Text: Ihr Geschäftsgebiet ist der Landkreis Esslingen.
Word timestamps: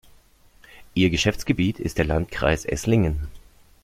Ihr 0.95 1.11
Geschäftsgebiet 1.11 1.79
ist 1.79 1.99
der 1.99 2.05
Landkreis 2.05 2.65
Esslingen. 2.65 3.27